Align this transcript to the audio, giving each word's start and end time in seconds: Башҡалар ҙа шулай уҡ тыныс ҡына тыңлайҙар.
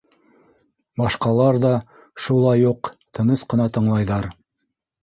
Башҡалар 1.01 1.59
ҙа 1.65 1.75
шулай 2.27 2.67
уҡ 2.73 2.93
тыныс 3.21 3.49
ҡына 3.55 3.73
тыңлайҙар. 3.79 4.35